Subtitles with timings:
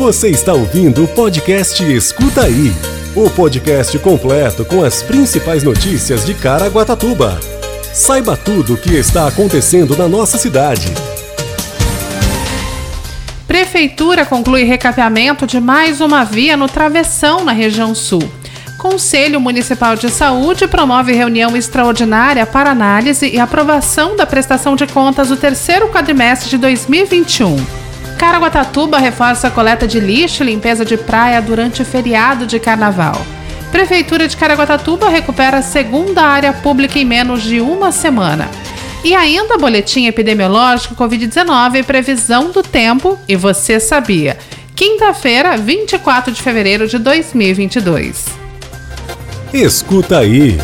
[0.00, 2.72] Você está ouvindo o podcast Escuta Aí
[3.14, 7.38] o podcast completo com as principais notícias de Caraguatatuba.
[7.92, 10.86] Saiba tudo o que está acontecendo na nossa cidade.
[13.46, 18.22] Prefeitura conclui recapeamento de mais uma via no Travessão, na região sul.
[18.78, 25.28] Conselho Municipal de Saúde promove reunião extraordinária para análise e aprovação da prestação de contas
[25.28, 27.89] do terceiro quadrimestre de 2021.
[28.20, 33.16] Caraguatatuba reforça a coleta de lixo e limpeza de praia durante o feriado de carnaval.
[33.72, 38.50] Prefeitura de Caraguatatuba recupera a segunda área pública em menos de uma semana.
[39.02, 44.36] E ainda boletim epidemiológico Covid-19 previsão do tempo e você sabia.
[44.76, 48.26] Quinta-feira, 24 de fevereiro de 2022.
[49.54, 50.58] Escuta aí.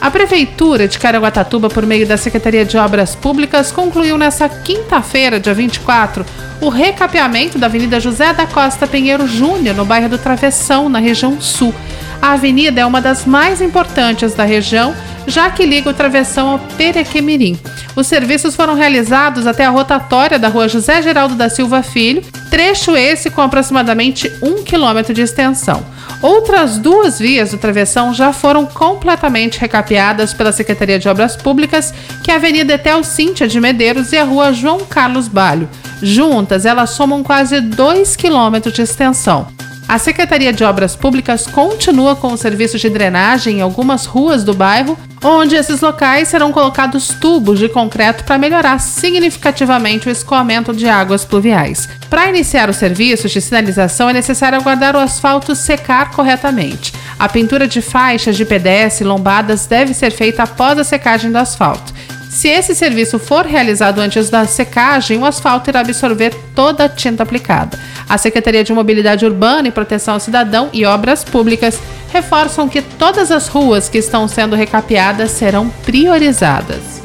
[0.00, 5.52] A Prefeitura de Caraguatatuba, por meio da Secretaria de Obras Públicas, concluiu nesta quinta-feira, dia
[5.52, 6.24] 24,
[6.60, 11.40] o recapeamento da Avenida José da Costa Pinheiro Júnior, no bairro do Travessão, na região
[11.40, 11.74] sul.
[12.22, 14.94] A avenida é uma das mais importantes da região,
[15.26, 17.58] já que liga o Travessão ao Perequemirim.
[17.96, 22.96] Os serviços foram realizados até a rotatória da rua José Geraldo da Silva Filho, trecho
[22.96, 25.84] esse com aproximadamente um quilômetro de extensão.
[26.20, 32.30] Outras duas vias do travessão já foram completamente recapeadas pela Secretaria de Obras Públicas, que
[32.30, 35.68] é a Avenida Etel Cíntia de Medeiros e a Rua João Carlos Balho.
[36.02, 39.46] Juntas, elas somam quase 2 quilômetros de extensão.
[39.88, 44.52] A Secretaria de Obras Públicas continua com o serviço de drenagem em algumas ruas do
[44.52, 50.86] bairro, onde esses locais serão colocados tubos de concreto para melhorar significativamente o escoamento de
[50.86, 51.88] águas pluviais.
[52.10, 56.92] Para iniciar os serviços de sinalização é necessário aguardar o asfalto secar corretamente.
[57.18, 61.38] A pintura de faixas de pedestre e lombadas deve ser feita após a secagem do
[61.38, 61.94] asfalto.
[62.28, 67.22] Se esse serviço for realizado antes da secagem, o asfalto irá absorver toda a tinta
[67.22, 67.78] aplicada.
[68.08, 71.78] A Secretaria de Mobilidade Urbana e Proteção ao Cidadão e Obras Públicas
[72.10, 77.02] reforçam que todas as ruas que estão sendo recapeadas serão priorizadas.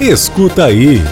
[0.00, 1.02] Escuta aí.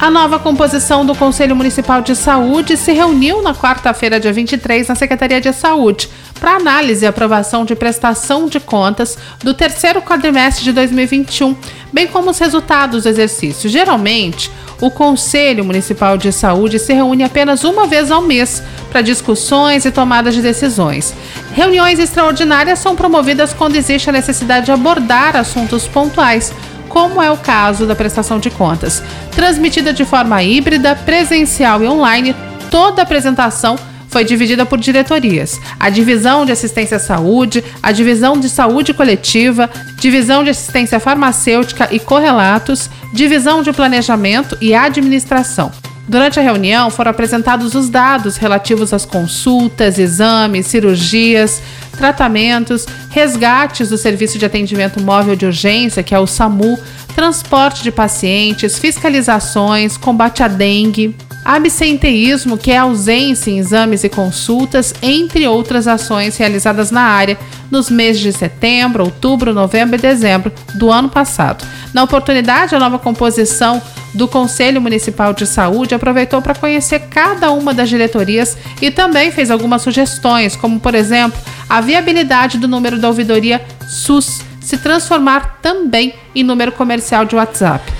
[0.00, 4.94] A nova composição do Conselho Municipal de Saúde se reuniu na quarta-feira, dia 23, na
[4.94, 6.08] Secretaria de Saúde,
[6.42, 11.54] para análise e aprovação de prestação de contas do terceiro quadrimestre de 2021,
[11.92, 13.70] bem como os resultados do exercício.
[13.70, 18.60] Geralmente, o Conselho Municipal de Saúde se reúne apenas uma vez ao mês
[18.90, 21.14] para discussões e tomadas de decisões.
[21.54, 26.52] Reuniões extraordinárias são promovidas quando existe a necessidade de abordar assuntos pontuais
[26.88, 29.00] como é o caso da prestação de contas.
[29.30, 32.34] Transmitida de forma híbrida, presencial e online,
[32.68, 33.78] toda apresentação
[34.12, 39.68] foi dividida por diretorias: a divisão de assistência à saúde, a divisão de saúde coletiva,
[39.98, 45.72] divisão de assistência farmacêutica e correlatos, divisão de planejamento e administração.
[46.06, 51.62] Durante a reunião foram apresentados os dados relativos às consultas, exames, cirurgias,
[51.96, 56.76] tratamentos, resgates do Serviço de Atendimento Móvel de Urgência, que é o SAMU,
[57.14, 61.14] transporte de pacientes, fiscalizações, combate à dengue,
[61.44, 67.38] absenteísmo, que é ausência em exames e consultas, entre outras ações realizadas na área
[67.70, 71.64] nos meses de setembro, outubro, novembro e dezembro do ano passado.
[71.92, 73.82] Na oportunidade, a nova composição
[74.14, 79.50] do Conselho Municipal de Saúde aproveitou para conhecer cada uma das diretorias e também fez
[79.50, 86.14] algumas sugestões, como por exemplo, a viabilidade do número da ouvidoria SUS se transformar também
[86.34, 87.92] em número comercial de WhatsApp.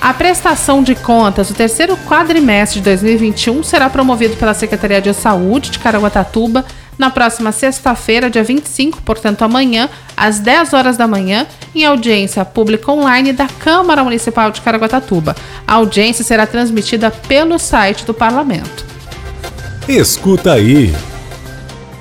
[0.00, 5.70] A prestação de contas do terceiro quadrimestre de 2021 será promovido pela Secretaria de Saúde
[5.70, 6.64] de Caraguatatuba
[6.98, 12.90] na próxima sexta-feira, dia 25, portanto amanhã, às 10 horas da manhã, em audiência pública
[12.90, 15.36] online da Câmara Municipal de Caraguatatuba.
[15.66, 18.84] A audiência será transmitida pelo site do Parlamento.
[19.88, 20.94] Escuta aí.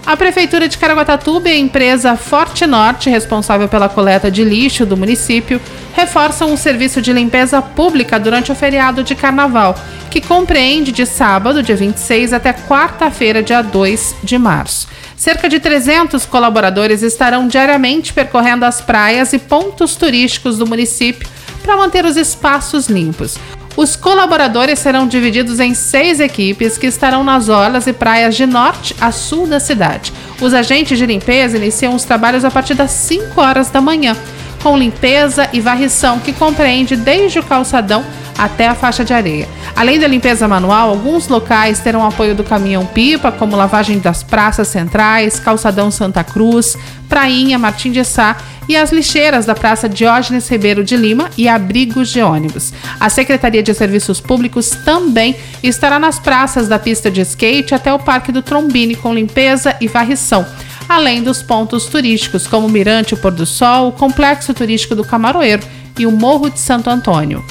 [0.05, 4.95] A Prefeitura de Caraguatatuba e a empresa Forte Norte, responsável pela coleta de lixo do
[4.95, 5.59] município,
[5.95, 9.75] reforçam o serviço de limpeza pública durante o feriado de carnaval,
[10.11, 14.87] que compreende de sábado, dia 26, até quarta-feira, dia 2 de março.
[15.17, 21.27] Cerca de 300 colaboradores estarão diariamente percorrendo as praias e pontos turísticos do município
[21.63, 23.39] para manter os espaços limpos.
[23.77, 28.95] Os colaboradores serão divididos em seis equipes que estarão nas orlas e praias de norte
[29.01, 30.13] a sul da cidade.
[30.39, 34.15] Os agentes de limpeza iniciam os trabalhos a partir das 5 horas da manhã,
[34.63, 38.05] com limpeza e varrição que compreende desde o calçadão
[38.37, 39.47] até a faixa de areia.
[39.75, 45.37] Além da limpeza manual, alguns locais terão apoio do caminhão-pipa, como lavagem das praças centrais,
[45.37, 46.77] Calçadão Santa Cruz,
[47.09, 48.37] Prainha, Martim de Sá
[48.69, 52.73] e as lixeiras da Praça Diógenes Ribeiro de Lima e abrigos de ônibus.
[52.99, 57.99] A Secretaria de Serviços Públicos também estará nas praças da pista de skate até o
[57.99, 60.45] Parque do Trombini com limpeza e varrição
[60.87, 65.63] além dos pontos turísticos como Mirante Pôr do Sol, o Complexo Turístico do Camaroeiro
[65.97, 67.43] e o Morro de Santo Antônio.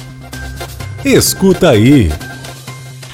[1.05, 2.11] Escuta aí.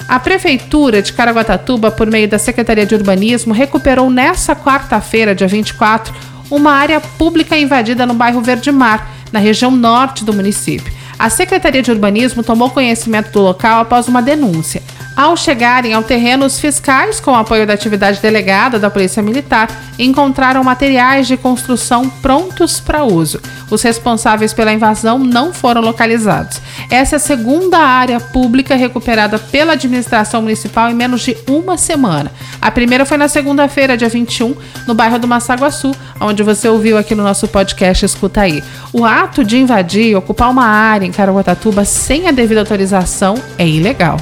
[0.07, 6.15] A Prefeitura de Caraguatatuba, por meio da Secretaria de Urbanismo, recuperou nesta quarta-feira, dia 24,
[6.49, 10.93] uma área pública invadida no bairro Verde Mar, na região norte do município.
[11.19, 14.81] A Secretaria de Urbanismo tomou conhecimento do local após uma denúncia.
[15.17, 19.69] Ao chegarem ao terreno, os fiscais, com o apoio da atividade delegada da Polícia Militar,
[19.99, 23.41] encontraram materiais de construção prontos para uso.
[23.71, 26.61] Os responsáveis pela invasão não foram localizados.
[26.91, 32.33] Essa é a segunda área pública recuperada pela administração municipal em menos de uma semana.
[32.61, 34.55] A primeira foi na segunda-feira, dia 21,
[34.87, 38.63] no bairro do Massaguaçu, onde você ouviu aqui no nosso podcast Escuta Aí.
[38.93, 43.67] O ato de invadir e ocupar uma área em Caraguatatuba sem a devida autorização é
[43.67, 44.19] ilegal.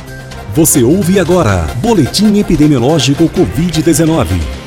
[0.54, 4.57] Você ouve agora Boletim Epidemiológico Covid-19.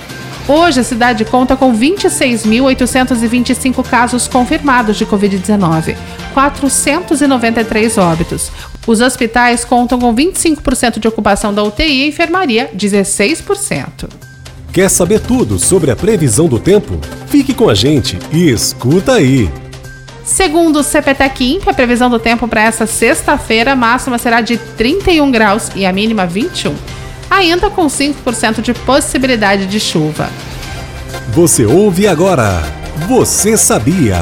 [0.54, 5.96] Hoje a cidade conta com 26.825 casos confirmados de Covid-19,
[6.34, 8.52] 493 óbitos.
[8.86, 14.10] Os hospitais contam com 25% de ocupação da UTI e enfermaria, 16%.
[14.74, 17.00] Quer saber tudo sobre a previsão do tempo?
[17.28, 19.50] Fique com a gente e escuta aí.
[20.26, 25.72] Segundo o CPTEC a previsão do tempo para essa sexta-feira máxima será de 31 graus
[25.78, 26.76] e a mínima 21,
[27.32, 30.30] ainda com 5% de possibilidade de chuva.
[31.30, 32.62] Você ouve agora.
[33.08, 34.18] Você sabia?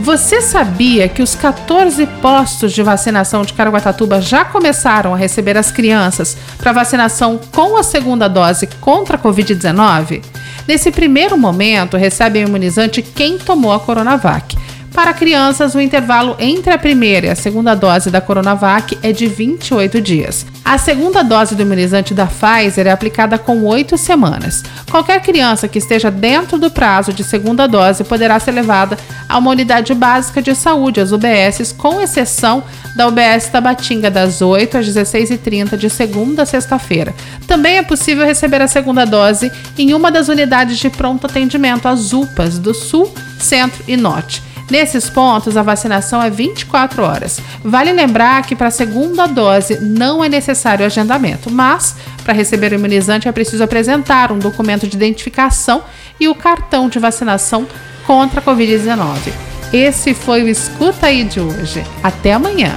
[0.00, 5.70] Você sabia que os 14 postos de vacinação de Caraguatatuba já começaram a receber as
[5.70, 10.24] crianças para vacinação com a segunda dose contra a Covid-19?
[10.66, 14.56] Nesse primeiro momento, recebe o imunizante quem tomou a Coronavac.
[14.92, 19.26] Para crianças, o intervalo entre a primeira e a segunda dose da Coronavac é de
[19.26, 20.46] 28 dias.
[20.64, 24.62] A segunda dose do imunizante da Pfizer é aplicada com 8 semanas.
[24.88, 28.96] Qualquer criança que esteja dentro do prazo de segunda dose poderá ser levada
[29.28, 32.62] a uma unidade básica de saúde, as UBSs, com exceção
[32.94, 37.12] da UBS Tabatinga, das 8 às 16h30, de segunda a sexta-feira.
[37.46, 42.12] Também é possível receber a segunda dose em uma das unidades de pronto atendimento, as
[42.12, 44.51] UPAs, do Sul, Centro e Norte.
[44.70, 47.40] Nesses pontos, a vacinação é 24 horas.
[47.64, 52.76] Vale lembrar que para a segunda dose não é necessário agendamento, mas para receber o
[52.76, 55.82] imunizante é preciso apresentar um documento de identificação
[56.18, 57.66] e o cartão de vacinação
[58.06, 59.32] contra a Covid-19.
[59.72, 61.82] Esse foi o Escuta aí de hoje.
[62.02, 62.76] Até amanhã.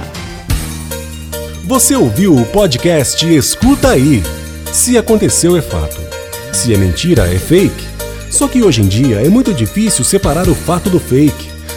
[1.64, 4.22] Você ouviu o podcast Escuta aí.
[4.72, 6.00] Se aconteceu é fato.
[6.52, 7.84] Se é mentira é fake.
[8.30, 11.55] Só que hoje em dia é muito difícil separar o fato do fake